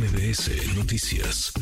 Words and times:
MBS 0.00 0.74
Noticias. 0.78 1.52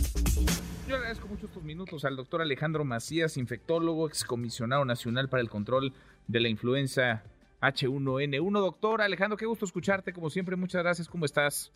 Yo 0.87 0.95
agradezco 0.95 1.27
mucho 1.27 1.47
estos 1.47 1.65
minutos 1.65 2.05
al 2.05 2.15
doctor 2.15 2.41
Alejandro 2.41 2.85
Macías, 2.85 3.37
infectólogo, 3.37 4.07
excomisionado 4.07 4.85
nacional 4.85 5.29
para 5.29 5.41
el 5.41 5.51
control 5.51 5.93
de 6.29 6.39
la 6.39 6.49
influenza 6.49 7.25
H1N1. 7.61 8.61
Doctor 8.61 9.03
Alejandro, 9.03 9.37
qué 9.37 9.45
gusto 9.45 9.65
escucharte, 9.65 10.13
como 10.13 10.31
siempre, 10.31 10.55
muchas 10.55 10.85
gracias, 10.85 11.09
¿cómo 11.09 11.25
estás? 11.25 11.73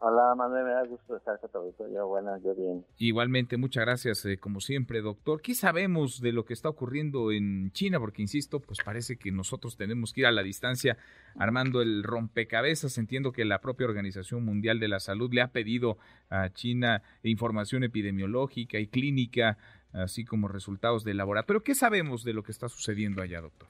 Hola, 0.00 0.34
Manuel, 0.34 0.64
me 0.64 0.70
da 0.72 0.84
gusto 0.84 1.16
estar 1.16 1.40
con 1.40 1.50
tu 1.50 1.90
Yo, 1.92 2.06
bueno, 2.08 2.36
yo 2.38 2.54
bien. 2.54 2.84
Igualmente, 2.98 3.56
muchas 3.56 3.84
gracias, 3.84 4.26
eh, 4.26 4.38
como 4.38 4.60
siempre, 4.60 5.00
doctor. 5.00 5.40
¿Qué 5.40 5.54
sabemos 5.54 6.20
de 6.20 6.32
lo 6.32 6.44
que 6.44 6.52
está 6.52 6.68
ocurriendo 6.68 7.32
en 7.32 7.70
China? 7.72 7.98
Porque, 8.00 8.20
insisto, 8.20 8.60
pues 8.60 8.80
parece 8.84 9.16
que 9.16 9.30
nosotros 9.30 9.76
tenemos 9.76 10.12
que 10.12 10.20
ir 10.22 10.26
a 10.26 10.32
la 10.32 10.42
distancia 10.42 10.98
armando 11.36 11.80
el 11.80 12.02
rompecabezas. 12.02 12.98
Entiendo 12.98 13.32
que 13.32 13.44
la 13.44 13.60
propia 13.60 13.86
Organización 13.86 14.44
Mundial 14.44 14.78
de 14.78 14.88
la 14.88 15.00
Salud 15.00 15.32
le 15.32 15.40
ha 15.40 15.48
pedido 15.48 15.96
a 16.28 16.50
China 16.50 17.02
información 17.22 17.82
epidemiológica 17.84 18.78
y 18.78 18.88
clínica, 18.88 19.56
así 19.92 20.24
como 20.24 20.48
resultados 20.48 21.04
de 21.04 21.14
laboratorio. 21.14 21.62
¿Qué 21.62 21.74
sabemos 21.74 22.24
de 22.24 22.34
lo 22.34 22.42
que 22.42 22.52
está 22.52 22.68
sucediendo 22.68 23.22
allá, 23.22 23.40
doctor? 23.40 23.68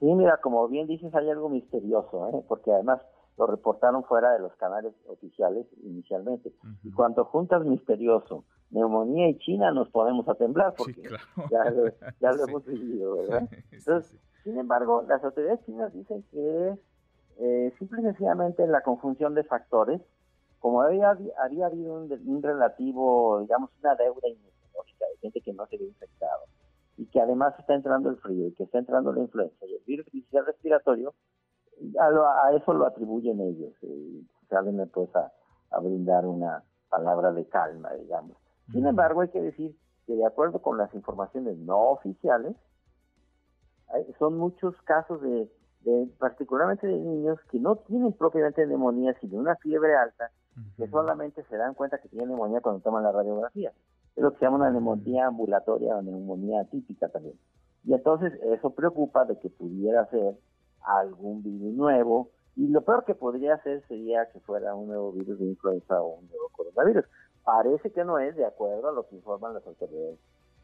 Sí, 0.00 0.06
mira, 0.06 0.38
como 0.42 0.68
bien 0.68 0.86
dices, 0.86 1.14
hay 1.14 1.30
algo 1.30 1.48
misterioso, 1.48 2.28
¿eh? 2.28 2.44
porque 2.46 2.70
además 2.70 3.00
lo 3.38 3.46
reportaron 3.46 4.04
fuera 4.04 4.32
de 4.32 4.40
los 4.40 4.54
canales 4.56 4.94
oficiales 5.06 5.66
inicialmente. 5.82 6.52
Y 6.82 6.92
cuando 6.92 7.24
juntas 7.24 7.64
misterioso, 7.64 8.44
neumonía 8.70 9.28
y 9.28 9.38
China, 9.38 9.70
nos 9.72 9.88
podemos 9.90 10.28
a 10.28 10.34
temblar, 10.34 10.74
porque 10.76 11.02
ya, 11.50 11.70
lo, 11.70 11.88
ya 12.20 12.32
lo 12.32 12.44
hemos 12.48 12.64
vivido, 12.64 13.16
¿verdad? 13.16 13.48
Entonces, 13.70 14.18
sin 14.42 14.58
embargo, 14.58 15.04
las 15.08 15.22
autoridades 15.22 15.64
chinas 15.66 15.92
dicen 15.92 16.24
que 16.30 16.68
es 16.68 16.78
eh, 17.38 17.72
simple 17.78 18.00
y 18.00 18.04
sencillamente 18.04 18.66
la 18.66 18.82
conjunción 18.82 19.34
de 19.34 19.44
factores, 19.44 20.00
como 20.58 20.80
había, 20.80 21.16
había 21.38 21.66
habido 21.66 21.94
un, 21.94 22.42
relativo, 22.42 23.40
digamos, 23.40 23.70
una 23.82 23.94
deuda 23.94 24.28
inmunológica 24.28 25.04
de 25.12 25.18
gente 25.20 25.40
que 25.42 25.52
no 25.52 25.66
se 25.66 25.76
había 25.76 25.88
infectado, 25.88 26.44
y 26.96 27.06
que 27.06 27.20
además 27.20 27.54
está 27.58 27.74
entrando 27.74 28.08
el 28.08 28.16
frío, 28.16 28.48
y 28.48 28.52
que 28.52 28.64
está 28.64 28.78
entrando 28.78 29.12
la 29.12 29.20
influenza, 29.20 29.66
y 29.66 29.74
el 29.74 29.82
virus 29.84 30.06
respiratorio, 30.46 31.14
a, 32.00 32.52
eso 32.54 32.74
lo 32.74 32.86
atribuyen 32.86 33.40
ellos. 33.40 33.72
Y 33.82 34.26
salen 34.48 34.88
pues 34.92 35.10
a, 35.16 35.32
brindar 35.80 36.26
una 36.26 36.62
palabra 36.88 37.32
de 37.32 37.46
calma, 37.46 37.92
digamos. 37.94 38.36
Sin 38.72 38.86
embargo, 38.86 39.20
hay 39.20 39.28
que 39.28 39.42
decir 39.42 39.76
que 40.06 40.14
de 40.14 40.24
acuerdo 40.24 40.60
con 40.60 40.78
las 40.78 40.92
informaciones 40.94 41.58
no 41.58 41.90
oficiales, 41.90 42.56
son 44.18 44.36
muchos 44.38 44.74
casos 44.82 45.20
de, 45.22 45.48
particularmente 46.18 46.86
de 46.86 46.98
niños 46.98 47.38
que 47.50 47.58
no 47.58 47.76
tienen 47.76 48.12
propiamente 48.12 48.66
neumonía, 48.66 49.14
sino 49.20 49.38
una 49.38 49.56
fiebre 49.56 49.94
alta, 49.96 50.30
que 50.76 50.88
solamente 50.88 51.44
se 51.44 51.56
dan 51.56 51.74
cuenta 51.74 51.98
que 51.98 52.08
tienen 52.08 52.28
neumonía 52.28 52.60
cuando 52.60 52.80
toman 52.80 53.04
la 53.04 53.12
radiografía. 53.12 53.72
Es 54.16 54.22
lo 54.22 54.32
que 54.32 54.38
se 54.38 54.46
llama 54.46 54.56
una 54.56 54.70
neumonía 54.70 55.26
ambulatoria 55.26 55.96
o 55.96 56.02
neumonía 56.02 56.62
atípica 56.62 57.08
también. 57.08 57.38
Y 57.84 57.94
entonces 57.94 58.32
eso 58.42 58.70
preocupa 58.70 59.24
de 59.26 59.38
que 59.38 59.50
pudiera 59.50 60.06
ser 60.06 60.34
algún 60.86 61.42
virus 61.42 61.74
nuevo. 61.74 62.30
Y 62.56 62.68
lo 62.68 62.80
peor 62.82 63.04
que 63.04 63.14
podría 63.14 63.58
ser 63.62 63.86
sería 63.86 64.26
que 64.32 64.40
fuera 64.40 64.74
un 64.74 64.88
nuevo 64.88 65.12
virus 65.12 65.38
de 65.38 65.46
influenza 65.46 66.00
o 66.00 66.18
un 66.18 66.28
nuevo 66.28 66.48
coronavirus. 66.52 67.04
Parece 67.44 67.90
que 67.90 68.04
no 68.04 68.18
es 68.18 68.34
de 68.36 68.46
acuerdo 68.46 68.88
a 68.88 68.92
lo 68.92 69.06
que 69.06 69.16
informan 69.16 69.54
las 69.54 69.66
autoridades 69.66 70.18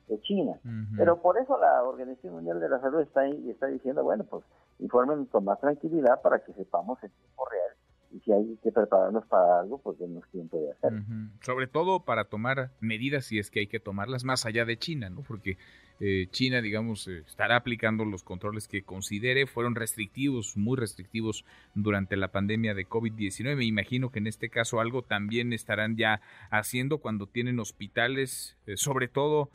de 0.08 0.20
China. 0.22 0.58
Pero 0.96 1.20
por 1.20 1.38
eso 1.38 1.58
la 1.58 1.84
Organización 1.84 2.34
Mundial 2.34 2.60
de 2.60 2.68
la 2.68 2.80
Salud 2.80 3.00
está, 3.00 3.20
ahí, 3.20 3.50
está 3.50 3.66
diciendo, 3.66 4.02
bueno, 4.02 4.24
pues 4.24 4.42
informen 4.78 5.26
con 5.26 5.44
más 5.44 5.60
tranquilidad 5.60 6.20
para 6.22 6.38
que 6.40 6.52
sepamos 6.54 7.02
en 7.04 7.10
tiempo 7.10 7.44
real 7.50 7.76
y 8.12 8.20
si 8.20 8.32
hay 8.32 8.58
que 8.62 8.70
prepararnos 8.70 9.24
para 9.26 9.60
algo, 9.60 9.78
pues 9.78 9.98
denos 9.98 10.28
tiempo 10.30 10.58
de 10.58 10.72
hacerlo. 10.72 11.02
Sobre 11.40 11.66
todo 11.66 12.04
para 12.04 12.24
tomar 12.24 12.70
medidas 12.80 13.26
si 13.26 13.38
es 13.38 13.50
que 13.50 13.60
hay 13.60 13.66
que 13.66 13.80
tomarlas 13.80 14.24
más 14.24 14.44
allá 14.44 14.64
de 14.64 14.76
China, 14.76 15.08
¿no? 15.10 15.22
Porque 15.22 15.56
eh, 16.00 16.26
China, 16.30 16.60
digamos, 16.60 17.06
eh, 17.08 17.22
estará 17.26 17.56
aplicando 17.56 18.04
los 18.04 18.24
controles 18.24 18.68
que 18.68 18.82
considere, 18.82 19.46
fueron 19.46 19.74
restrictivos, 19.74 20.56
muy 20.56 20.76
restrictivos 20.76 21.44
durante 21.74 22.16
la 22.16 22.28
pandemia 22.28 22.74
de 22.74 22.88
COVID-19. 22.88 23.56
Me 23.56 23.64
imagino 23.64 24.10
que 24.10 24.18
en 24.18 24.26
este 24.26 24.50
caso 24.50 24.80
algo 24.80 25.02
también 25.02 25.52
estarán 25.52 25.96
ya 25.96 26.20
haciendo 26.50 26.98
cuando 26.98 27.26
tienen 27.26 27.60
hospitales, 27.60 28.58
eh, 28.66 28.76
sobre 28.76 29.08
todo, 29.08 29.50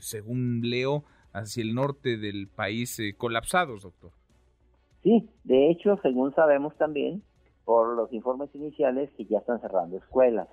según 0.00 0.62
leo, 0.64 1.04
hacia 1.32 1.62
el 1.62 1.72
norte 1.72 2.16
del 2.16 2.48
país 2.48 3.00
colapsados, 3.16 3.82
doctor. 3.82 4.10
Sí, 5.04 5.28
de 5.44 5.70
hecho, 5.70 5.96
según 6.02 6.34
sabemos 6.34 6.76
también, 6.76 7.22
por 7.68 7.94
los 7.94 8.10
informes 8.14 8.48
iniciales 8.54 9.10
que 9.14 9.26
ya 9.26 9.40
están 9.40 9.60
cerrando 9.60 9.98
escuelas 9.98 10.48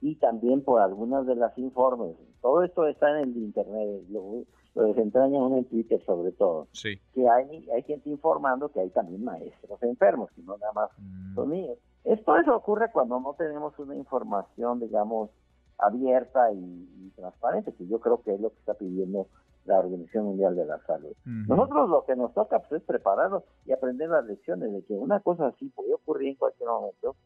y 0.00 0.14
también 0.14 0.62
por 0.62 0.80
algunas 0.80 1.26
de 1.26 1.34
las 1.34 1.58
informes. 1.58 2.14
Todo 2.40 2.62
esto 2.62 2.86
está 2.86 3.10
en 3.10 3.28
el 3.28 3.36
internet, 3.36 4.04
lo, 4.08 4.44
desentraña 4.86 5.42
uno 5.42 5.58
en 5.58 5.64
Twitter 5.64 6.00
sobre 6.06 6.30
todo. 6.30 6.68
Sí. 6.70 7.00
Que 7.12 7.28
hay, 7.28 7.68
hay 7.74 7.82
gente 7.82 8.08
informando 8.08 8.68
que 8.68 8.78
hay 8.78 8.90
también 8.90 9.24
maestros 9.24 9.82
enfermos, 9.82 10.30
que 10.30 10.42
no 10.42 10.56
nada 10.56 10.72
más 10.74 10.90
mm. 10.96 11.34
son 11.34 11.50
niños. 11.50 11.76
Esto 12.04 12.36
eso 12.36 12.54
ocurre 12.54 12.92
cuando 12.92 13.18
no 13.18 13.34
tenemos 13.34 13.76
una 13.80 13.96
información, 13.96 14.78
digamos, 14.78 15.30
abierta 15.76 16.52
y, 16.52 17.10
transparente, 17.16 17.72
que 17.72 17.88
yo 17.88 17.98
creo 17.98 18.22
que 18.22 18.32
es 18.32 18.40
lo 18.40 18.50
que 18.50 18.58
está 18.60 18.74
pidiendo 18.74 19.26
la 19.64 19.78
Organización 19.78 20.24
Mundial 20.26 20.56
de 20.56 20.66
la 20.66 20.78
Salud. 20.86 21.14
Nosotros 21.24 21.88
lo 21.88 22.04
que 22.04 22.16
nos 22.16 22.32
toca 22.34 22.58
pues, 22.60 22.82
es 22.82 22.86
prepararnos 22.86 23.42
y 23.64 23.72
aprender 23.72 24.10
las 24.10 24.24
lecciones 24.26 24.72
de 24.72 24.84
que 24.84 24.94
una 24.94 25.20
cosa 25.20 25.46
así 25.48 25.68
puede 25.70 25.94
ocurrir 25.94 26.28
en 26.28 26.34
cualquier 26.36 26.68
momento. 26.68 27.16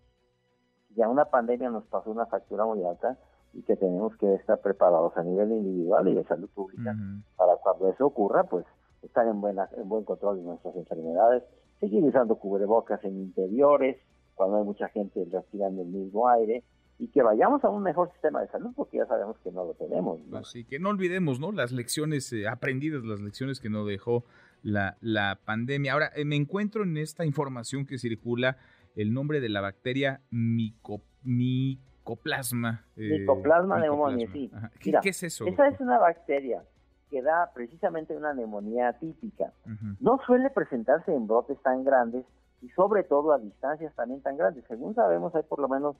Ya 0.97 1.09
una 1.09 1.27
pandemia 1.27 1.71
nos 1.71 1.84
pasó 1.84 2.10
una 2.10 2.27
factura 2.27 2.65
muy 2.65 2.84
alta 2.84 3.19
y 3.54 3.62
que 3.62 3.77
tenemos 3.77 4.16
que 4.16 4.34
estar 4.34 4.60
preparados 4.60 5.16
a 5.16 5.22
nivel 5.22 5.50
individual 5.53 6.09
y 6.09 6.15
de 6.15 6.25
salud 6.25 6.48
pública 6.54 6.94
para 7.37 7.56
cuando 7.56 7.88
eso 7.88 8.06
ocurra, 8.06 8.44
pues 8.44 8.65
estar 9.03 9.27
en, 9.27 9.41
buena, 9.41 9.69
en 9.77 9.88
buen 9.88 10.04
control 10.04 10.38
de 10.38 10.43
nuestras 10.43 10.77
enfermedades, 10.77 11.43
seguir 11.81 12.04
usando 12.04 12.37
cubrebocas 12.37 13.03
en 13.04 13.16
interiores, 13.16 13.97
cuando 14.34 14.59
hay 14.59 14.65
mucha 14.65 14.88
gente 14.88 15.27
respirando 15.31 15.82
el 15.82 15.88
mismo 15.88 16.28
aire, 16.28 16.62
y 16.98 17.09
que 17.09 17.22
vayamos 17.22 17.64
a 17.64 17.69
un 17.69 17.82
mejor 17.82 18.10
sistema 18.12 18.41
de 18.41 18.48
salud 18.48 18.72
porque 18.75 18.98
ya 18.98 19.06
sabemos 19.06 19.38
que 19.38 19.53
no 19.53 19.64
lo 19.64 19.75
tenemos. 19.75 20.20
Así 20.34 20.64
que 20.64 20.81
no 20.81 20.91
olvidemos, 20.91 21.38
¿no? 21.38 21.53
Las 21.53 21.70
lecciones 21.70 22.32
eh, 22.32 22.48
aprendidas, 22.48 23.04
las 23.04 23.20
lecciones 23.20 23.60
que 23.60 23.70
nos 23.70 23.86
dejó 23.86 24.25
la, 24.62 24.97
la 25.00 25.38
pandemia. 25.44 25.92
Ahora, 25.92 26.10
eh, 26.16 26.25
me 26.25 26.36
encuentro 26.36 26.82
en 26.82 26.97
esta 26.97 27.25
información 27.25 27.86
que 27.86 27.98
circula 27.98 28.56
el 28.97 29.14
nombre 29.14 29.41
de 29.41 29.48
la 29.48 29.60
bacteria 29.60 30.20
mico, 30.31 31.03
micoplasma. 31.22 32.84
Eh, 32.97 33.20
micoplasma 33.20 33.78
neumonía, 33.78 34.28
sí. 34.32 34.50
¿Qué, 34.80 35.09
es 35.10 35.22
eso? 35.22 35.47
Esa 35.47 35.69
es 35.69 35.80
una 35.80 35.98
bacteria 35.98 36.65
que 37.10 37.22
da 37.22 37.53
precisamente 37.54 38.16
una 38.16 38.34
neumonía 38.34 38.92
típica. 38.94 39.53
No 40.00 40.20
suele 40.26 40.50
presentarse 40.50 41.15
en 41.15 41.26
brotes 41.26 41.62
tan 41.62 41.84
grandes 41.84 42.26
y 42.60 42.69
sobre 42.70 43.04
todo 43.04 43.32
a 43.32 43.38
distancias 43.38 43.94
también 43.94 44.20
tan 44.20 44.36
grandes. 44.36 44.65
Según 44.66 44.94
sabemos, 44.94 45.34
hay 45.34 45.44
por 45.44 45.60
lo 45.60 45.69
menos 45.69 45.97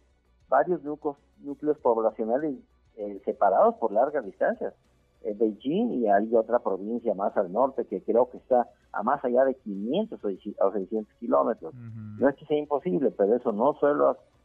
varios 0.49 0.83
núcleos, 0.83 1.17
núcleos 1.41 1.79
poblacionales 1.79 2.57
eh, 2.97 3.21
separados 3.25 3.77
por 3.77 3.93
largas 3.93 4.25
distancias. 4.25 4.75
En 5.23 5.37
Beijing 5.37 5.95
y 5.95 6.09
hay 6.09 6.35
otra 6.35 6.61
provincia 6.61 7.13
más 7.15 7.37
al 7.37 7.53
norte 7.53 7.85
que 7.87 8.03
creo 8.03 8.31
que 8.31 8.37
está 8.39 8.69
a 8.93 9.03
más 9.03 9.25
allá 9.25 9.45
de 9.45 9.55
500 9.55 10.25
o 10.25 10.73
600 10.73 11.15
kilómetros. 11.15 11.75
No 11.75 12.29
es 12.29 12.37
que 12.37 12.47
sea 12.47 12.57
imposible, 12.57 13.11
pero 13.11 13.35
eso 13.35 13.51
no 13.53 13.75
suele, 13.75 14.05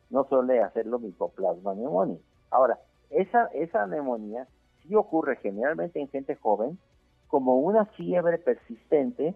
no 0.10 0.24
suele 0.26 0.62
hacerlo 0.62 0.98
micoplasma 0.98 1.76
neumonía. 1.76 2.18
Ahora, 2.50 2.80
esa, 3.12 3.46
esa 3.54 3.86
neumonía 3.86 4.48
sí 4.82 4.96
ocurre 4.96 5.38
generalmente 5.38 6.00
en 6.00 6.10
gente 6.10 6.36
joven 6.36 6.80
como 7.28 7.60
una 7.60 7.86
fiebre 7.86 8.40
persistente 8.40 9.36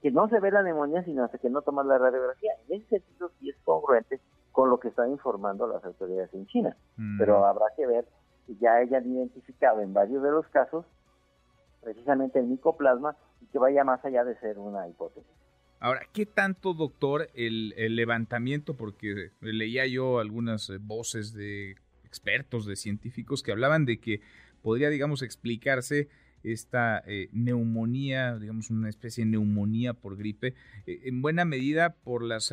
que 0.00 0.10
no 0.12 0.28
se 0.28 0.38
ve 0.38 0.50
la 0.52 0.62
neumonía 0.62 1.02
sino 1.04 1.24
hasta 1.24 1.38
que 1.38 1.50
no 1.50 1.62
tomas 1.62 1.86
la 1.86 1.98
radiografía. 1.98 2.52
En 2.68 2.80
ese 2.80 3.00
sentido 3.00 3.30
sí 3.38 3.50
es 3.50 3.56
congruente 3.64 4.20
con 4.52 4.70
lo 4.70 4.80
que 4.80 4.88
están 4.88 5.10
informando 5.10 5.66
las 5.66 5.84
autoridades 5.84 6.32
en 6.34 6.46
China. 6.46 6.76
Mm. 6.96 7.18
Pero 7.18 7.44
habrá 7.44 7.66
que 7.76 7.86
ver 7.86 8.06
ya 8.60 8.76
hayan 8.76 9.06
identificado 9.10 9.80
en 9.82 9.92
varios 9.92 10.22
de 10.22 10.30
los 10.30 10.46
casos 10.48 10.86
precisamente 11.82 12.38
el 12.38 12.46
micoplasma 12.46 13.16
y 13.40 13.46
que 13.46 13.58
vaya 13.58 13.84
más 13.84 14.04
allá 14.04 14.24
de 14.24 14.36
ser 14.40 14.58
una 14.58 14.88
hipótesis. 14.88 15.30
Ahora, 15.80 16.00
¿qué 16.12 16.26
tanto, 16.26 16.74
doctor, 16.74 17.28
el, 17.34 17.72
levantamiento? 17.94 18.74
Porque 18.74 19.30
leía 19.40 19.86
yo 19.86 20.18
algunas 20.18 20.70
eh, 20.70 20.78
voces 20.80 21.34
de 21.34 21.76
expertos, 22.04 22.66
de 22.66 22.74
científicos 22.74 23.42
que 23.42 23.52
hablaban 23.52 23.84
de 23.84 24.00
que 24.00 24.20
podría, 24.60 24.90
digamos, 24.90 25.22
explicarse 25.22 26.08
esta 26.42 27.02
eh, 27.06 27.28
neumonía, 27.32 28.36
digamos, 28.38 28.70
una 28.70 28.88
especie 28.88 29.24
de 29.24 29.30
neumonía 29.30 29.94
por 29.94 30.16
gripe, 30.16 30.54
eh, 30.86 31.02
en 31.04 31.22
buena 31.22 31.44
medida 31.44 31.94
por 31.94 32.24
las 32.24 32.52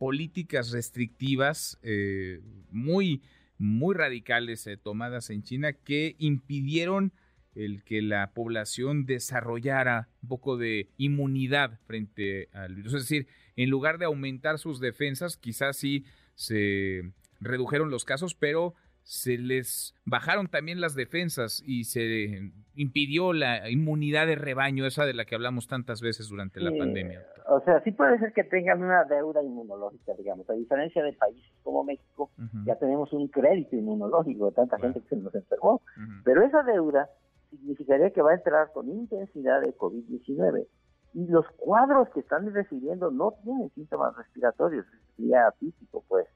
políticas 0.00 0.70
restrictivas 0.70 1.78
eh, 1.82 2.40
muy, 2.70 3.20
muy 3.58 3.94
radicales 3.94 4.66
eh, 4.66 4.78
tomadas 4.78 5.28
en 5.28 5.42
China 5.42 5.74
que 5.74 6.16
impidieron 6.18 7.12
el 7.54 7.84
que 7.84 8.00
la 8.00 8.32
población 8.32 9.04
desarrollara 9.04 10.08
un 10.22 10.30
poco 10.30 10.56
de 10.56 10.88
inmunidad 10.96 11.78
frente 11.86 12.48
al 12.54 12.76
virus. 12.76 12.94
Es 12.94 13.02
decir, 13.02 13.26
en 13.56 13.68
lugar 13.68 13.98
de 13.98 14.06
aumentar 14.06 14.58
sus 14.58 14.80
defensas, 14.80 15.36
quizás 15.36 15.76
sí 15.76 16.06
se 16.34 17.12
redujeron 17.38 17.90
los 17.90 18.06
casos, 18.06 18.34
pero 18.34 18.74
se 19.10 19.38
les 19.38 19.92
bajaron 20.04 20.46
también 20.46 20.80
las 20.80 20.94
defensas 20.94 21.64
y 21.66 21.82
se 21.82 22.52
impidió 22.76 23.32
la 23.32 23.68
inmunidad 23.68 24.28
de 24.28 24.36
rebaño, 24.36 24.86
esa 24.86 25.04
de 25.04 25.14
la 25.14 25.24
que 25.24 25.34
hablamos 25.34 25.66
tantas 25.66 26.00
veces 26.00 26.28
durante 26.28 26.60
la 26.60 26.70
pandemia. 26.70 27.26
O 27.48 27.60
sea, 27.62 27.82
sí 27.82 27.90
puede 27.90 28.20
ser 28.20 28.32
que 28.32 28.44
tengan 28.44 28.84
una 28.84 29.02
deuda 29.02 29.42
inmunológica, 29.42 30.12
digamos. 30.16 30.48
A 30.48 30.52
diferencia 30.52 31.02
de 31.02 31.12
países 31.14 31.50
como 31.64 31.82
México, 31.82 32.30
ya 32.64 32.76
tenemos 32.76 33.12
un 33.12 33.26
crédito 33.26 33.74
inmunológico 33.74 34.46
de 34.46 34.52
tanta 34.52 34.78
gente 34.78 35.00
que 35.00 35.08
se 35.08 35.16
nos 35.16 35.34
enfermó. 35.34 35.82
Pero 36.22 36.44
esa 36.44 36.62
deuda 36.62 37.10
significaría 37.50 38.10
que 38.10 38.22
va 38.22 38.30
a 38.30 38.36
entrar 38.36 38.70
con 38.72 38.88
intensidad 38.88 39.60
de 39.60 39.76
COVID-19. 39.76 40.68
Y 41.14 41.26
los 41.26 41.46
cuadros 41.56 42.08
que 42.10 42.20
están 42.20 42.54
recibiendo 42.54 43.10
no 43.10 43.34
tienen 43.42 43.70
síntomas 43.74 44.16
respiratorios, 44.16 44.86
sería 45.16 45.48
atípico, 45.48 46.04
pues. 46.06 46.28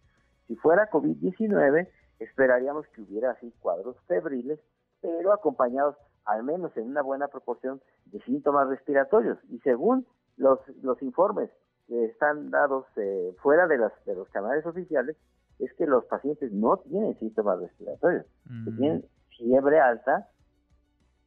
Si 0.48 0.56
fuera 0.56 0.90
COVID-19, 0.90 1.88
esperaríamos 2.24 2.86
que 2.88 3.02
hubiera 3.02 3.32
así 3.32 3.52
cuadros 3.60 3.96
febriles, 4.06 4.58
pero 5.00 5.32
acompañados 5.32 5.96
al 6.24 6.42
menos 6.42 6.76
en 6.76 6.88
una 6.88 7.02
buena 7.02 7.28
proporción 7.28 7.80
de 8.06 8.20
síntomas 8.22 8.68
respiratorios. 8.68 9.38
Y 9.50 9.58
según 9.60 10.06
los, 10.36 10.58
los 10.82 11.00
informes 11.02 11.50
que 11.86 12.06
están 12.06 12.50
dados 12.50 12.86
eh, 12.96 13.34
fuera 13.42 13.66
de, 13.66 13.78
las, 13.78 13.92
de 14.06 14.14
los 14.14 14.28
canales 14.30 14.64
oficiales, 14.64 15.16
es 15.58 15.72
que 15.74 15.86
los 15.86 16.04
pacientes 16.06 16.50
no 16.52 16.78
tienen 16.78 17.18
síntomas 17.18 17.60
respiratorios, 17.60 18.24
que 18.64 18.70
mm. 18.70 18.76
tienen 18.76 19.04
fiebre 19.36 19.80
alta 19.80 20.28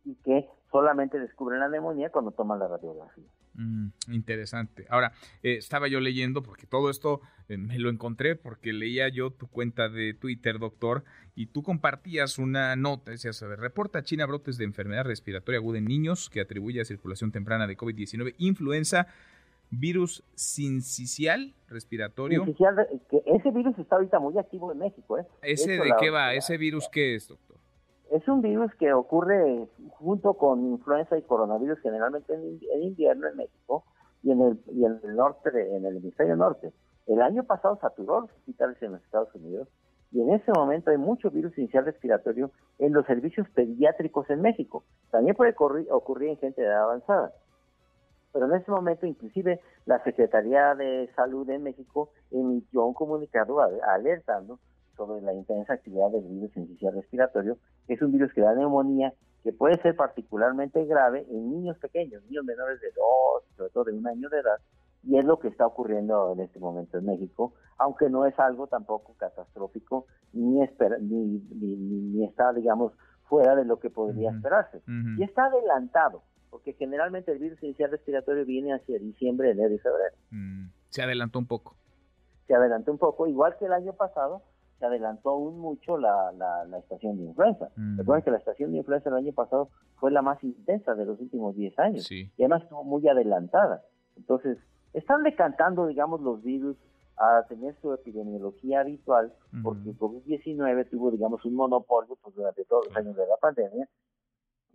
y 0.04 0.16
que 0.16 0.50
solamente 0.72 1.20
descubren 1.20 1.60
la 1.60 1.70
neumonía 1.70 2.12
cuando 2.12 2.32
toman 2.32 2.60
la 2.60 2.68
radiografía. 2.68 3.24
Mm, 3.58 3.88
interesante. 4.12 4.86
Ahora, 4.88 5.14
eh, 5.42 5.56
estaba 5.58 5.88
yo 5.88 6.00
leyendo, 6.00 6.44
porque 6.44 6.68
todo 6.68 6.92
esto 6.92 7.22
eh, 7.50 7.58
me 7.58 7.80
lo 7.80 7.90
encontré, 7.90 8.36
porque 8.36 8.72
leía 8.72 9.10
yo 9.10 9.32
tu 9.32 9.48
cuenta 9.48 9.90
de 9.90 10.14
Twitter, 10.14 10.60
doctor, 10.60 11.04
y 11.36 11.48
tú 11.48 11.64
compartías 11.64 12.38
una 12.38 12.76
nota, 12.76 13.12
decías, 13.12 13.42
reporta 13.42 14.04
China 14.04 14.28
brotes 14.28 14.58
de 14.60 14.66
enfermedad 14.66 15.06
respiratoria 15.06 15.58
aguda 15.58 15.80
en 15.80 15.86
niños 15.86 16.30
que 16.30 16.40
atribuye 16.40 16.82
a 16.82 16.86
circulación 16.86 17.32
temprana 17.32 17.66
de 17.66 17.76
COVID-19, 17.76 18.36
influenza, 18.38 19.08
virus 19.72 20.24
sincicial 20.36 21.56
respiratorio. 21.68 22.46
que 22.46 23.24
ese 23.26 23.52
virus 23.52 23.78
está 23.80 23.96
ahorita 23.96 24.20
muy 24.20 24.38
activo 24.38 24.72
en 24.72 24.78
México. 24.78 25.18
¿eh? 25.18 25.26
¿Ese 25.42 25.72
de 25.72 25.94
qué 26.00 26.10
va? 26.12 26.36
¿Ese 26.36 26.58
virus 26.58 26.88
qué 26.92 27.16
es, 27.16 27.28
doctor? 27.28 27.57
Es 28.12 28.28
un 28.28 28.42
virus 28.42 28.74
que 28.76 28.94
ocurre 28.94 29.68
junto 29.92 30.36
con 30.36 30.66
influenza 30.66 31.18
y 31.18 31.24
coronavirus 31.24 31.80
generalmente 31.80 32.34
en, 32.34 32.84
invierno 32.84 33.28
en 33.28 33.36
México 33.36 33.84
y 34.24 34.32
en 34.32 34.42
el, 34.42 34.60
y 34.72 34.86
en 34.86 35.16
norte, 35.16 35.50
en 35.76 35.86
el 35.86 35.98
hemisferio 35.98 36.36
norte. 36.36 36.72
El 37.06 37.22
año 37.22 37.44
pasado 37.44 37.78
saturó 37.82 38.22
los 38.22 38.32
hospitales 38.32 38.82
en 38.82 38.94
los 38.94 39.04
Estados 39.04 39.34
Unidos 39.36 39.68
y 40.12 40.22
en 40.22 40.34
ese 40.34 40.52
momento 40.54 40.92
hay 40.92 40.98
mucho 40.98 41.30
virus 41.30 41.58
inicial 41.58 41.86
respiratorio 41.86 42.52
en 42.80 42.94
los 42.94 43.06
servicios 43.06 43.48
pediátricos 43.50 44.30
en 44.30 44.42
México. 44.42 44.84
También 45.12 45.36
puede 45.36 45.54
ocurrir, 45.90 46.30
en 46.30 46.38
gente 46.38 46.62
de 46.62 46.68
edad 46.68 46.84
avanzada. 46.84 47.34
Pero 48.32 48.46
en 48.46 48.56
ese 48.56 48.72
momento 48.72 49.06
inclusive 49.06 49.60
la 49.86 50.02
Secretaría 50.04 50.76
de 50.76 51.10
Salud 51.16 51.46
de 51.46 51.60
México 51.60 52.12
emitió 52.32 52.86
un 52.86 52.94
comunicado 52.94 53.60
alertando 53.62 54.60
sobre 54.98 55.22
la 55.22 55.34
intensa 55.34 55.74
actividad 55.74 56.12
del 56.12 56.24
virus 56.24 56.58
inicial 56.58 56.96
respiratorio, 56.96 57.58
es 57.88 58.02
un 58.02 58.12
virus 58.12 58.34
que 58.34 58.42
da 58.42 58.54
neumonía, 58.54 59.14
que 59.44 59.54
puede 59.54 59.82
ser 59.82 59.96
particularmente 59.96 60.84
grave 60.86 61.26
en 61.30 61.52
niños 61.52 61.78
pequeños, 61.78 62.24
niños 62.24 62.44
menores 62.44 62.82
de 62.82 62.88
dos, 62.88 63.44
sobre 63.56 63.70
todo 63.70 63.84
de 63.86 63.94
un 63.94 64.08
año 64.08 64.28
de 64.30 64.40
edad, 64.40 64.58
y 65.04 65.18
es 65.18 65.26
lo 65.26 65.40
que 65.40 65.48
está 65.48 65.66
ocurriendo 65.66 66.34
en 66.34 66.42
este 66.42 66.60
momento 66.60 66.98
en 66.98 67.06
México, 67.06 67.54
aunque 67.78 68.10
no 68.10 68.26
es 68.26 68.38
algo 68.40 68.68
tampoco 68.68 69.16
catastrófico, 69.18 70.06
ni, 70.34 70.60
ni, 70.60 71.42
ni, 71.76 72.26
está, 72.26 72.52
digamos, 72.52 72.92
fuera 73.30 73.56
de 73.56 73.66
lo 73.66 73.80
que 73.80 73.90
podría 73.90 74.32
esperarse. 74.32 74.82
Y 75.18 75.24
está 75.24 75.46
adelantado, 75.46 76.24
porque 76.50 76.74
generalmente 76.74 77.32
el 77.32 77.40
virus 77.40 77.62
inicial 77.64 77.92
respiratorio 77.92 78.46
viene 78.46 78.74
hacia 78.74 79.00
diciembre, 79.00 79.52
enero 79.52 79.74
y 79.74 79.80
febrero. 79.80 80.16
Mm, 80.32 80.68
se 80.90 81.04
adelantó 81.04 81.40
un 81.40 81.48
poco. 81.48 81.76
Se 82.48 82.56
adelantó 82.56 82.92
un 82.92 82.98
poco, 82.98 83.28
igual 83.28 83.56
que 83.58 83.66
el 83.66 83.74
año 83.74 83.94
pasado, 83.94 84.42
se 84.80 84.86
adelantó 84.86 85.30
aún 85.30 85.60
mucho 85.60 85.98
la, 85.98 86.32
la, 86.34 86.78
estación 86.78 87.18
de 87.18 87.24
influenza. 87.26 87.70
Mm. 87.76 87.98
Recuerden 87.98 88.24
que 88.24 88.32
la 88.32 88.38
estación 88.38 88.72
de 88.72 88.78
influenza 88.80 89.10
el 89.10 89.16
año 89.16 89.34
pasado 89.34 89.70
fue 89.96 90.12
la 90.12 90.22
más 90.22 90.44
intensa 90.44 90.94
de 90.96 91.06
los 91.06 91.20
últimos 91.20 91.56
10 91.56 91.80
años 91.80 92.12
y 92.12 92.32
además 92.40 92.64
estuvo 92.64 92.84
muy 92.84 93.08
adelantada. 93.08 93.84
Entonces, 94.16 94.58
están 94.94 95.24
decantando, 95.24 95.88
digamos, 95.88 96.22
los 96.22 96.44
virus 96.44 96.78
a 97.18 97.44
tener 97.50 97.76
su 97.82 97.94
epidemiología 97.94 98.82
habitual, 98.82 99.34
porque 99.64 99.90
COVID-19 99.96 100.90
tuvo, 100.90 101.10
digamos, 101.10 101.44
un 101.46 101.56
monopolio 101.56 102.16
pues, 102.22 102.36
durante 102.36 102.64
todos 102.66 102.88
los 102.88 102.96
años 102.96 103.16
de 103.16 103.26
la 103.26 103.38
pandemia 103.38 103.90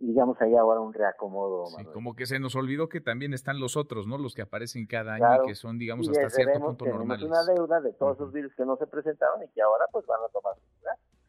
digamos, 0.05 0.39
hay 0.41 0.55
ahora 0.55 0.81
un 0.81 0.93
reacomodo. 0.93 1.65
Sí, 1.67 1.85
como 1.93 2.15
que 2.15 2.25
se 2.25 2.39
nos 2.39 2.55
olvidó 2.55 2.89
que 2.89 3.01
también 3.01 3.33
están 3.33 3.59
los 3.59 3.77
otros, 3.77 4.07
¿no? 4.07 4.17
Los 4.17 4.33
que 4.35 4.41
aparecen 4.41 4.85
cada 4.85 5.15
año 5.15 5.43
y 5.43 5.47
que 5.47 5.55
son, 5.55 5.79
digamos, 5.79 6.09
hasta 6.09 6.29
cierto 6.29 6.59
punto 6.59 6.85
normales. 6.85 7.25
una 7.25 7.43
deuda 7.43 7.81
de 7.81 7.93
todos 7.93 8.17
esos 8.17 8.33
virus 8.33 8.53
que 8.55 8.65
no 8.65 8.75
se 8.77 8.87
presentaron 8.87 9.41
y 9.43 9.47
que 9.49 9.61
ahora 9.61 9.85
pues 9.91 10.05
van 10.05 10.19
a 10.27 10.31
tomar 10.31 10.53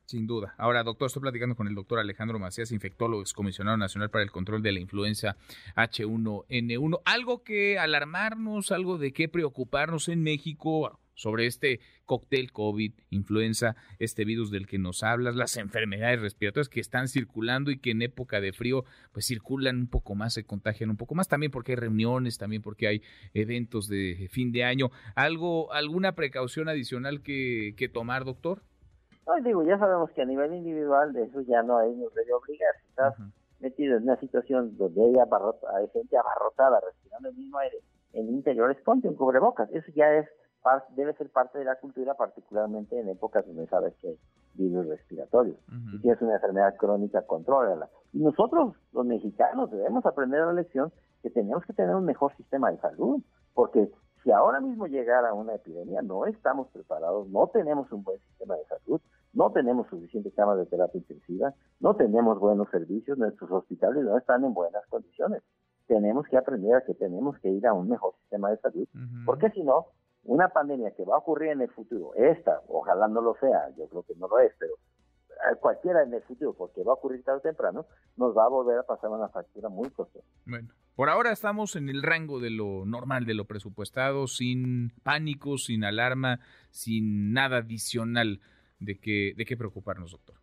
sin 0.06 0.26
duda. 0.26 0.55
Ahora, 0.59 0.82
doctor, 0.82 1.06
estoy 1.06 1.23
platicando 1.23 1.56
con 1.56 1.67
el 1.67 1.75
doctor 1.75 1.99
Alejandro 1.99 2.38
Macías, 2.38 2.73
infectólogo, 2.73 3.23
excomisionado 3.23 3.76
nacional 3.76 4.11
para 4.11 4.23
el 4.23 4.31
control 4.31 4.62
de 4.62 4.73
la 4.73 4.81
influenza 4.81 5.37
H1N1. 5.76 7.00
Algo 7.05 7.43
que 7.43 7.79
alarmarnos, 7.79 8.71
algo 8.71 8.99
de 8.99 9.12
qué 9.12 9.29
preocuparnos 9.29 10.09
en 10.09 10.23
México 10.23 11.00
sobre 11.14 11.46
este 11.46 11.81
cóctel 12.05 12.52
COVID, 12.52 12.93
influenza, 13.11 13.76
este 13.99 14.25
virus 14.25 14.50
del 14.50 14.66
que 14.66 14.78
nos 14.78 15.02
hablas, 15.02 15.37
las 15.37 15.56
enfermedades 15.56 16.20
respiratorias 16.20 16.69
que 16.69 16.81
están 16.81 17.08
circulando 17.08 17.70
y 17.70 17.78
que 17.78 17.93
en 17.93 18.02
época 18.02 18.40
de 18.40 18.52
frío 18.52 18.84
pues 19.12 19.26
circulan 19.26 19.78
un 19.78 19.88
poco 19.88 20.14
más, 20.14 20.34
se 20.34 20.44
contagian 20.44 20.90
un 20.90 20.96
poco 20.96 21.14
más, 21.14 21.28
también 21.28 21.52
porque 21.52 21.72
hay 21.72 21.76
reuniones, 21.76 22.38
también 22.38 22.62
porque 22.62 22.88
hay 22.88 23.02
eventos 23.32 23.88
de 23.88 24.28
fin 24.31 24.52
de 24.52 24.64
año. 24.64 24.90
¿Algo, 25.14 25.72
alguna 25.72 26.12
precaución 26.14 26.69
adicional 26.69 27.22
que, 27.22 27.75
que 27.76 27.88
tomar, 27.88 28.25
doctor? 28.25 28.62
No, 29.26 29.43
digo, 29.43 29.64
ya 29.64 29.78
sabemos 29.78 30.11
que 30.11 30.22
a 30.22 30.26
nivel 30.26 30.52
individual 30.52 31.12
de 31.12 31.25
eso 31.25 31.40
ya 31.43 31.62
no 31.62 31.78
hay, 31.78 31.94
nos 31.94 32.12
debe 32.14 32.32
obligar. 32.34 32.75
Si 32.82 32.88
estás 32.90 33.14
metido 33.61 33.96
en 33.96 34.02
una 34.02 34.16
situación 34.16 34.76
donde 34.76 35.00
hay, 35.00 35.14
hay 35.16 35.88
gente 35.93 36.16
abarrotada 36.16 36.81
respirando 36.81 37.31
el 37.31 37.34
mismo 37.34 37.58
aire 37.58 37.78
en 38.12 38.28
interiores, 38.28 38.76
ponte 38.84 39.08
un 39.08 39.14
cubrebocas. 39.14 39.70
Eso 39.72 39.90
ya 39.94 40.12
es 40.12 40.28
debe 40.96 41.14
ser 41.14 41.31
parte 41.31 41.58
de 41.58 41.64
la 41.64 41.76
cultura, 41.76 42.14
particularmente 42.14 42.99
en 42.99 43.08
épocas 43.08 43.46
donde 43.46 43.66
sabes 43.66 43.94
que 43.96 44.08
hay 44.08 44.19
virus 44.55 44.87
respiratorios. 44.87 45.56
Si 45.90 46.00
tienes 46.00 46.21
una 46.23 46.35
enfermedad 46.35 46.76
crónica, 46.76 47.23
contrólala. 47.23 47.88
Y 48.12 48.21
nosotros, 48.21 48.75
los 48.92 49.04
mexicanos, 49.04 49.71
debemos 49.71 50.06
aprender 50.06 50.40
la 50.40 50.52
lección 50.52 50.92
que 51.23 51.30
tenemos 51.30 51.64
que 51.64 51.73
tener 51.73 51.94
un 51.94 52.04
mejor 52.04 52.35
sistema 52.37 52.71
de 52.71 52.78
salud, 52.78 53.23
porque 53.52 53.90
si 54.23 54.30
ahora 54.30 54.61
mismo 54.61 54.87
llegara 54.87 55.35
una 55.35 55.54
epidemia, 55.54 56.00
no 56.02 56.25
estamos 56.26 56.68
preparados, 56.68 57.28
no 57.28 57.49
tenemos 57.49 57.90
un 57.92 58.02
buen 58.02 58.18
sistema 58.21 58.56
de 58.56 58.64
salud, 58.64 59.00
no 59.35 59.50
tenemos 59.50 59.88
suficientes 59.88 60.33
camas 60.35 60.59
de 60.59 60.66
terapia 60.66 60.99
intensiva, 60.99 61.52
no 61.80 61.94
tenemos 61.97 62.38
buenos 62.38 62.71
servicios, 62.71 63.18
nuestros 63.18 63.50
hospitales 63.50 64.04
no 64.04 64.16
están 64.16 64.44
en 64.44 64.54
buenas 64.54 64.87
condiciones. 64.87 65.42
Tenemos 65.87 66.26
que 66.28 66.38
aprender 66.38 66.75
a 66.76 66.80
que 66.83 66.94
tenemos 66.94 67.38
que 67.40 67.50
ir 67.50 67.66
a 67.66 67.75
un 67.75 67.88
mejor 67.88 68.14
sistema 68.21 68.50
de 68.50 68.56
salud, 68.59 68.88
porque 69.26 69.50
si 69.50 69.62
no, 69.62 69.87
una 70.25 70.49
pandemia 70.49 70.93
que 70.97 71.04
va 71.04 71.16
a 71.16 71.19
ocurrir 71.19 71.50
en 71.50 71.61
el 71.62 71.71
futuro, 71.71 72.14
esta, 72.14 72.61
ojalá 72.69 73.09
no 73.09 73.21
lo 73.21 73.35
sea, 73.37 73.69
yo 73.76 73.88
creo 73.88 74.02
que 74.02 74.14
no 74.16 74.28
lo 74.28 74.38
es, 74.38 74.52
pero 74.59 74.75
eh, 75.31 75.57
cualquiera 75.61 76.02
en 76.02 76.14
el 76.14 76.23
futuro, 76.23 76.54
porque 76.54 76.83
va 76.83 76.93
a 76.93 76.95
ocurrir 76.95 77.23
tarde 77.23 77.38
o 77.38 77.43
temprano, 77.43 77.87
nos 78.16 78.37
va 78.37 78.45
a 78.45 78.49
volver 78.49 78.78
a 78.78 78.83
pasar 78.85 79.11
una 79.11 79.28
factura 79.28 79.69
muy 79.69 79.90
costosa. 79.90 80.26
Bueno, 80.47 80.69
por 80.97 81.11
ahora 81.11 81.33
estamos 81.33 81.76
en 81.76 81.88
el 81.88 82.02
rango 82.02 82.40
de 82.40 82.50
lo 82.50 82.85
normal, 82.87 83.26
de 83.26 83.35
lo 83.35 83.45
presupuestado, 83.45 84.26
sin 84.26 84.93
pánico, 85.02 85.59
sin 85.59 85.85
alarma, 85.85 86.40
sin 86.71 87.33
nada 87.33 87.59
adicional 87.59 88.40
de 88.78 88.99
que, 88.99 89.35
de 89.37 89.45
qué 89.45 89.57
preocuparnos, 89.57 90.12
doctor. 90.12 90.37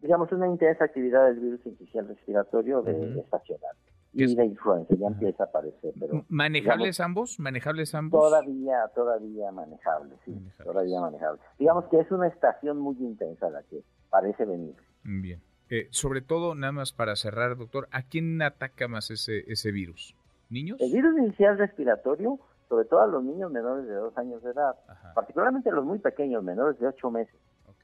Digamos, 0.00 0.30
una 0.32 0.46
intensa 0.46 0.84
actividad 0.84 1.26
del 1.26 1.40
virus 1.40 1.66
inicial 1.66 2.08
respiratorio 2.08 2.82
de, 2.82 3.20
estacional 3.20 3.76
y 4.12 4.34
de 4.34 4.44
influencia, 4.44 4.96
ya 4.96 5.06
empieza 5.06 5.44
a 5.44 5.46
aparecer. 5.46 5.92
Pero, 5.98 6.24
¿Manejables 6.28 7.00
ambos? 7.00 7.38
¿Manejables 7.38 7.94
ambos? 7.94 8.20
Todavía, 8.20 8.90
todavía 8.94 9.52
manejables, 9.52 10.18
sí, 10.24 10.34
todavía 10.62 11.00
manejables. 11.00 11.40
Digamos 11.58 11.84
que 11.86 12.00
es 12.00 12.10
una 12.10 12.28
estación 12.28 12.78
muy 12.78 12.96
intensa 12.98 13.50
la 13.50 13.62
que 13.64 13.82
parece 14.10 14.44
venir. 14.44 14.74
Bien. 15.04 15.40
Eh, 15.70 15.88
sobre 15.90 16.22
todo, 16.22 16.54
nada 16.54 16.72
más 16.72 16.92
para 16.92 17.14
cerrar, 17.16 17.56
doctor, 17.56 17.88
¿a 17.90 18.02
quién 18.02 18.40
ataca 18.40 18.88
más 18.88 19.10
ese, 19.10 19.44
ese 19.52 19.70
virus? 19.70 20.16
¿Niños? 20.48 20.80
El 20.80 20.92
virus 20.92 21.18
inicial 21.18 21.58
respiratorio, 21.58 22.38
sobre 22.68 22.86
todo 22.86 23.00
a 23.00 23.06
los 23.06 23.22
niños 23.22 23.50
menores 23.50 23.86
de 23.86 23.94
dos 23.94 24.16
años 24.16 24.42
de 24.42 24.50
edad, 24.50 24.74
particularmente 25.14 25.70
los 25.70 25.84
muy 25.84 25.98
pequeños, 25.98 26.42
menores 26.42 26.78
de 26.80 26.86
ocho 26.86 27.10
meses, 27.10 27.34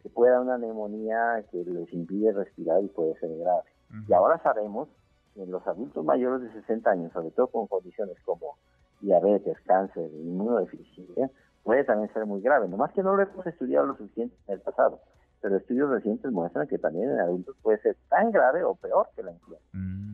que 0.03 0.09
puede 0.09 0.33
dar 0.33 0.41
una 0.41 0.57
neumonía 0.57 1.45
que 1.51 1.59
les 1.59 1.93
impide 1.93 2.33
respirar 2.33 2.83
y 2.83 2.89
puede 2.89 3.19
ser 3.21 3.37
grave. 3.37 3.63
Y 4.09 4.13
ahora 4.15 4.43
sabemos 4.43 4.89
en 5.37 5.51
los 5.51 5.67
adultos 5.67 6.05
mayores 6.05 6.43
de 6.43 6.61
60 6.61 6.91
años, 6.91 7.13
sobre 7.13 7.31
todo 7.31 7.49
con 7.49 7.67
condiciones 7.67 8.17
como 8.25 8.57
diabetes, 9.01 9.57
cáncer, 9.67 10.11
inmunodeficiencia, 10.13 11.31
puede 11.63 11.85
también 11.85 12.13
ser 12.13 12.27
muy 12.27 12.41
grave. 12.41 12.69
Nomás 12.69 12.93
que 12.93 13.03
no 13.03 13.17
lo 13.17 13.23
hemos 13.23 13.47
estudiado 13.47 13.87
lo 13.87 13.97
suficiente 13.97 14.37
en 14.47 14.55
el 14.55 14.61
pasado. 14.61 15.01
pero 15.41 15.59
estudios 15.59 15.91
recientes 15.91 16.33
muestran 16.33 16.67
que 16.67 16.79
también 16.79 17.11
en 17.11 17.21
adultos 17.21 17.55
puede 17.63 17.79
ser 17.79 17.97
tan 18.09 18.31
grave 18.31 18.65
o 18.65 18.75
peor 18.77 19.09
que 19.15 19.23
la 19.23 19.33
influenza. 19.33 19.67
Mm, 19.73 20.13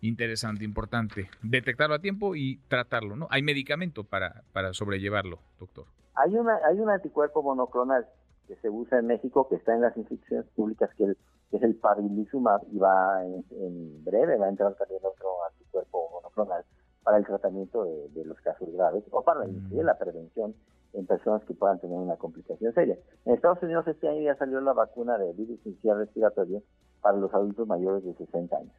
interesante, 0.00 0.64
importante. 0.64 1.28
Detectarlo 1.40 1.94
a 1.94 2.00
tiempo 2.00 2.34
y 2.34 2.58
tratarlo, 2.68 3.14
¿no? 3.14 3.28
Hay 3.30 3.42
medicamento 3.42 4.02
para, 4.02 4.42
para 4.52 4.72
sobrellevarlo, 4.72 5.38
doctor. 5.60 5.86
Hay, 6.14 6.34
una, 6.34 6.56
hay 6.68 6.80
un 6.80 6.90
anticuerpo 6.90 7.44
monoclonal 7.44 8.06
que 8.48 8.56
se 8.56 8.68
usa 8.68 8.98
en 8.98 9.06
México, 9.06 9.48
que 9.48 9.56
está 9.56 9.74
en 9.74 9.82
las 9.82 9.96
instituciones 9.96 10.46
públicas, 10.56 10.90
que, 10.96 11.14
es 11.52 11.62
el 11.62 11.76
Pabilizumab, 11.76 12.62
y 12.72 12.78
va 12.78 13.24
en, 13.24 14.04
breve, 14.04 14.36
va 14.36 14.46
a 14.46 14.50
entrar 14.50 14.74
también 14.74 15.00
otro 15.04 15.44
anticuerpo 15.50 16.10
monoclonal 16.12 16.64
para 17.02 17.18
el 17.18 17.26
tratamiento 17.26 17.84
de, 17.84 18.24
los 18.24 18.38
casos 18.40 18.68
graves 18.72 19.04
o 19.10 19.22
para 19.22 19.46
mm. 19.46 19.72
la 19.72 19.96
prevención 19.96 20.54
en 20.92 21.06
personas 21.06 21.44
que 21.44 21.54
puedan 21.54 21.78
tener 21.78 21.96
una 21.96 22.16
complicación 22.16 22.72
seria. 22.72 22.96
En 23.24 23.34
Estados 23.34 23.62
Unidos 23.62 23.86
este 23.86 24.08
año 24.08 24.22
ya 24.22 24.34
salió 24.36 24.60
la 24.60 24.72
vacuna 24.72 25.18
de 25.18 25.32
virus 25.34 25.58
inicial 25.64 25.98
respiratorio 25.98 26.62
para 27.00 27.18
los 27.18 27.32
adultos 27.32 27.66
mayores 27.68 28.04
de 28.04 28.14
60 28.14 28.56
años. 28.56 28.74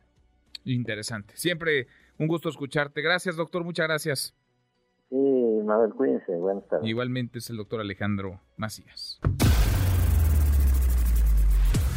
Interesante. 0.66 1.34
Siempre 1.38 1.88
un 2.20 2.28
gusto 2.28 2.50
escucharte. 2.50 3.02
Gracias, 3.02 3.36
doctor. 3.36 3.64
Muchas 3.64 3.88
gracias. 3.88 4.36
Sí, 5.10 5.16
Mabel, 5.64 5.94
cuídense. 5.94 6.36
Buenas 6.36 6.68
tardes. 6.68 6.88
Igualmente 6.88 7.40
es 7.40 7.50
el 7.50 7.58
doctor 7.58 7.80
Alejandro 7.80 8.42
Macías. 8.58 9.22